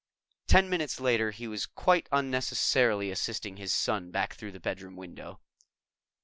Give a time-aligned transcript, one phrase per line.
[0.47, 5.41] Ten minutes later, he was quite unnecessarily assisting his son back through the bedroom window.